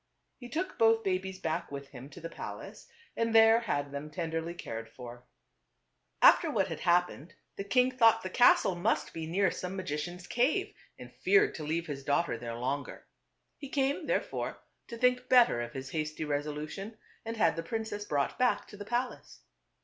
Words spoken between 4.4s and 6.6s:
cared for. 286 TWO BBOTHEBS. After